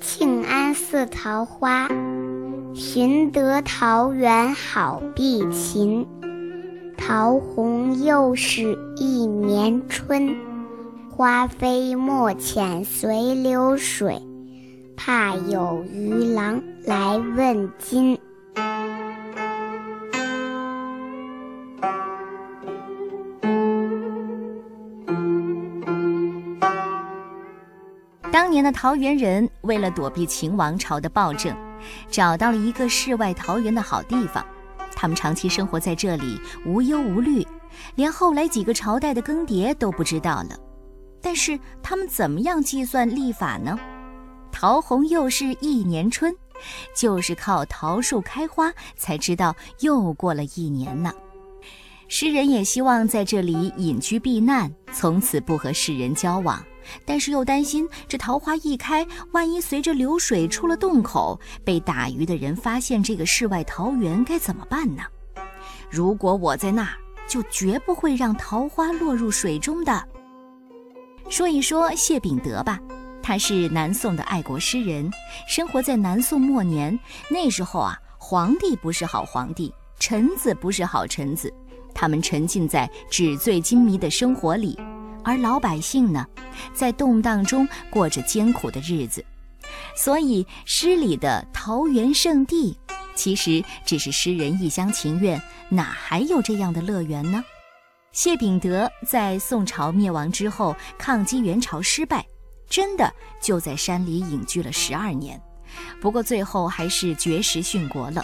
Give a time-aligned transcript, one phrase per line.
[0.00, 1.88] 庆安寺桃花，
[2.72, 6.06] 寻得桃源好碧琴。
[6.96, 10.36] 桃红又是一年春，
[11.10, 14.22] 花飞莫遣随流水，
[14.96, 18.18] 怕有渔郎来问津。
[28.30, 31.56] 当年的桃源人为了躲避秦王朝的暴政，
[32.10, 34.44] 找到了一个世外桃源的好地方。
[34.94, 37.46] 他们长期生活在这里，无忧无虑，
[37.94, 40.58] 连后来几个朝代的更迭都不知道了。
[41.22, 43.78] 但是他们怎么样计算历法呢？
[44.52, 46.34] 桃红又是一年春，
[46.94, 51.12] 就是靠桃树开花才知道又过了一年呢。
[52.08, 56.62] 诗人也希望在这里隐居避难，从此不和世人交往。
[57.04, 65.02] 但是又担心这桃花一开，万一随着流水出了洞口，被打鱼的人发现这个世外桃源，该怎么办呢？
[65.90, 70.08] 如果我在那儿，就绝不会让桃花落入水中的。
[71.28, 72.78] 说一说谢秉德吧，
[73.22, 75.10] 他是南宋的爱国诗人，
[75.46, 76.98] 生活在南宋末年。
[77.30, 81.52] 那时候啊，皇帝不是好皇帝，臣子不是好臣子，
[81.94, 84.78] 他们沉浸在纸醉金迷的生活里。
[85.24, 86.26] 而老百姓呢，
[86.72, 89.24] 在动荡中过着艰苦的日子，
[89.96, 92.78] 所以诗里的桃源圣地，
[93.14, 97.44] 其实只是诗人一厢情愿，哪还有这样的乐园呢？
[98.12, 102.26] 谢秉德在宋朝灭亡之后，抗击元朝失败，
[102.68, 105.40] 真的就在山里隐居了十二年，
[106.00, 108.22] 不过最后还是绝食殉国了。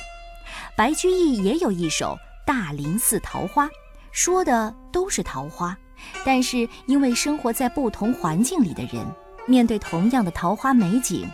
[0.76, 3.66] 白居易也有一首《大林寺桃花》，
[4.10, 5.76] 说的都是桃花。
[6.24, 9.04] 但是，因为生活在不同环境里的人，
[9.46, 11.28] 面对同样的桃花美景，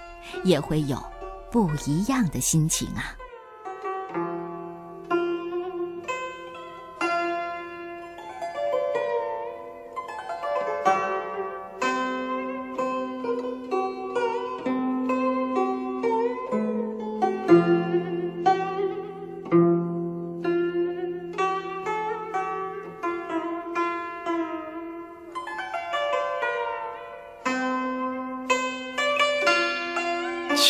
[0.44, 1.02] 也会有
[1.50, 3.16] 不一样的心情啊。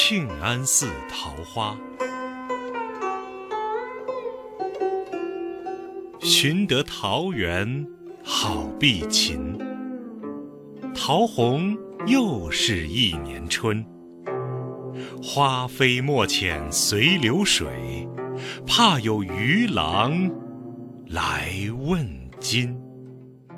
[0.03, 1.78] 庆安寺桃花，
[6.21, 7.87] 寻得桃源
[8.25, 9.56] 好碧琴。
[10.94, 13.84] 桃红又是一年春，
[15.22, 18.09] 花飞莫遣随流水，
[18.67, 20.31] 怕有渔郎
[21.09, 22.09] 来问
[22.41, 22.75] 津。